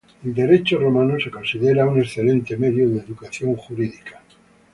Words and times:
El 0.25 0.33
Derecho 0.33 0.79
romano 0.79 1.19
se 1.23 1.29
considera 1.29 1.85
un 1.85 1.99
excelente 1.99 2.57
medio 2.57 2.89
de 2.89 3.01
educación 3.01 3.55
jurídica. 3.55 4.19